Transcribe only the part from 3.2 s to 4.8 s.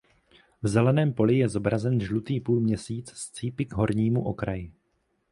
cípy k hornímu okraji.